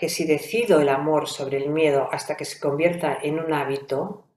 que 0.00 0.08
si 0.08 0.24
decido 0.24 0.80
el 0.80 0.88
amor 0.88 1.28
sobre 1.28 1.58
el 1.58 1.68
miedo 1.68 2.08
hasta 2.10 2.34
que 2.34 2.46
se 2.46 2.58
convierta 2.58 3.18
en 3.22 3.38
un 3.38 3.52
hábito, 3.52 4.28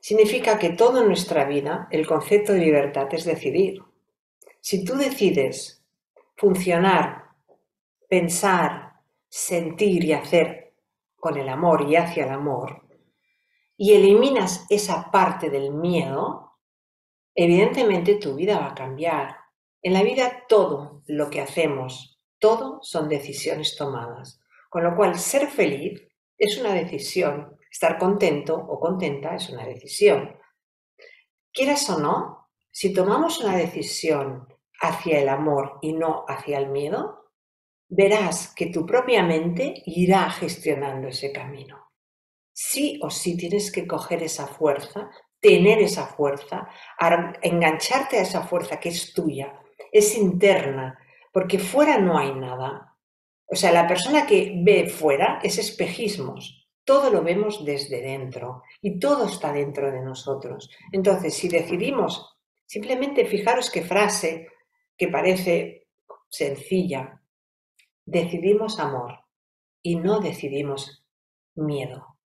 significa 0.00 0.58
que 0.58 0.70
toda 0.70 1.04
nuestra 1.04 1.44
vida 1.44 1.86
el 1.92 2.04
concepto 2.04 2.52
de 2.52 2.58
libertad 2.58 3.06
es 3.12 3.24
decidir. 3.24 3.80
Si 4.60 4.84
tú 4.84 4.96
decides 4.96 5.86
funcionar, 6.36 7.26
pensar, 8.08 8.94
sentir 9.28 10.02
y 10.02 10.14
hacer 10.14 10.74
con 11.14 11.36
el 11.36 11.48
amor 11.48 11.88
y 11.88 11.94
hacia 11.94 12.24
el 12.24 12.30
amor, 12.30 12.82
y 13.76 13.92
eliminas 13.92 14.66
esa 14.68 15.12
parte 15.12 15.48
del 15.48 15.72
miedo, 15.72 16.56
evidentemente 17.36 18.16
tu 18.16 18.34
vida 18.34 18.58
va 18.58 18.70
a 18.70 18.74
cambiar. 18.74 19.36
En 19.80 19.92
la 19.92 20.02
vida 20.02 20.42
todo 20.48 21.04
lo 21.06 21.30
que 21.30 21.40
hacemos, 21.40 22.20
todo 22.40 22.80
son 22.82 23.08
decisiones 23.08 23.76
tomadas. 23.76 24.40
Con 24.68 24.84
lo 24.84 24.94
cual, 24.94 25.18
ser 25.18 25.48
feliz 25.48 26.02
es 26.36 26.58
una 26.58 26.72
decisión. 26.72 27.56
Estar 27.70 27.98
contento 27.98 28.54
o 28.54 28.80
contenta 28.80 29.34
es 29.34 29.50
una 29.50 29.66
decisión. 29.66 30.36
Quieras 31.52 31.88
o 31.90 31.98
no, 31.98 32.48
si 32.70 32.92
tomamos 32.92 33.40
una 33.40 33.56
decisión 33.56 34.46
hacia 34.80 35.20
el 35.20 35.28
amor 35.28 35.78
y 35.82 35.92
no 35.92 36.24
hacia 36.28 36.58
el 36.58 36.68
miedo, 36.68 37.32
verás 37.88 38.54
que 38.54 38.66
tu 38.66 38.86
propia 38.86 39.22
mente 39.22 39.82
irá 39.86 40.30
gestionando 40.30 41.08
ese 41.08 41.32
camino. 41.32 41.90
Sí 42.52 42.98
o 43.02 43.10
sí 43.10 43.36
tienes 43.36 43.72
que 43.72 43.86
coger 43.86 44.22
esa 44.22 44.46
fuerza, 44.46 45.10
tener 45.40 45.80
esa 45.80 46.06
fuerza, 46.06 46.68
engancharte 47.42 48.18
a 48.18 48.22
esa 48.22 48.42
fuerza 48.42 48.78
que 48.80 48.90
es 48.90 49.12
tuya, 49.12 49.60
es 49.92 50.16
interna, 50.16 50.98
porque 51.32 51.58
fuera 51.58 51.98
no 51.98 52.18
hay 52.18 52.34
nada. 52.34 52.87
O 53.50 53.56
sea, 53.56 53.72
la 53.72 53.86
persona 53.86 54.26
que 54.26 54.52
ve 54.62 54.88
fuera 54.88 55.40
es 55.42 55.58
espejismos. 55.58 56.68
Todo 56.84 57.10
lo 57.10 57.22
vemos 57.22 57.64
desde 57.64 58.02
dentro 58.02 58.62
y 58.82 58.98
todo 58.98 59.26
está 59.26 59.52
dentro 59.52 59.90
de 59.90 60.02
nosotros. 60.02 60.70
Entonces, 60.92 61.34
si 61.34 61.48
decidimos, 61.48 62.36
simplemente 62.66 63.24
fijaros 63.24 63.70
qué 63.70 63.82
frase 63.82 64.48
que 64.96 65.08
parece 65.08 65.86
sencilla, 66.28 67.22
decidimos 68.04 68.78
amor 68.80 69.20
y 69.82 69.96
no 69.96 70.20
decidimos 70.20 71.04
miedo. 71.54 72.18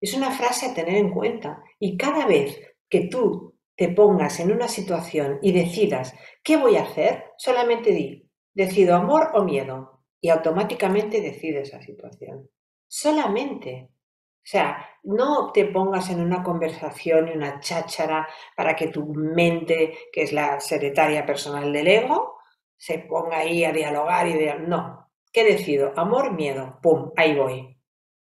Es 0.00 0.14
una 0.14 0.30
frase 0.30 0.66
a 0.66 0.74
tener 0.74 0.96
en 0.96 1.10
cuenta 1.10 1.62
y 1.78 1.98
cada 1.98 2.26
vez 2.26 2.58
que 2.88 3.08
tú 3.08 3.54
te 3.76 3.88
pongas 3.88 4.40
en 4.40 4.52
una 4.52 4.68
situación 4.68 5.38
y 5.42 5.52
decidas 5.52 6.14
qué 6.42 6.56
voy 6.56 6.76
a 6.76 6.82
hacer, 6.84 7.24
solamente 7.36 7.92
di, 7.92 8.28
decido 8.54 8.96
amor 8.96 9.30
o 9.34 9.44
miedo 9.44 9.99
y 10.20 10.28
automáticamente 10.28 11.20
decide 11.20 11.62
esa 11.62 11.80
situación. 11.80 12.48
Solamente. 12.86 13.90
O 13.92 14.48
sea, 14.50 14.86
no 15.04 15.52
te 15.52 15.66
pongas 15.66 16.10
en 16.10 16.20
una 16.20 16.42
conversación 16.42 17.28
y 17.28 17.32
una 17.32 17.60
cháchara 17.60 18.26
para 18.56 18.74
que 18.74 18.88
tu 18.88 19.06
mente, 19.14 19.96
que 20.12 20.22
es 20.22 20.32
la 20.32 20.60
secretaria 20.60 21.24
personal 21.24 21.72
del 21.72 21.88
ego, 21.88 22.38
se 22.76 22.98
ponga 23.00 23.38
ahí 23.38 23.64
a 23.64 23.72
dialogar 23.72 24.26
y 24.26 24.34
de... 24.34 24.58
No. 24.60 25.10
¿Qué 25.32 25.44
decido? 25.44 25.92
Amor, 25.96 26.32
miedo. 26.34 26.78
¡Pum! 26.82 27.12
Ahí 27.16 27.36
voy. 27.36 27.78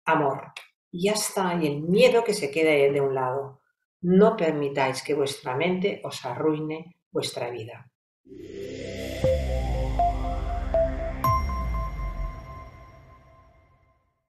Amor. 0.04 0.52
Y 0.90 1.06
ya 1.06 1.12
está. 1.12 1.54
Y 1.60 1.66
el 1.66 1.82
miedo 1.82 2.24
que 2.24 2.34
se 2.34 2.50
quede 2.50 2.90
de 2.92 3.00
un 3.00 3.14
lado. 3.14 3.62
No 4.02 4.36
permitáis 4.36 5.02
que 5.02 5.14
vuestra 5.14 5.56
mente 5.56 6.00
os 6.04 6.24
arruine 6.26 6.96
vuestra 7.10 7.50
vida. 7.50 7.88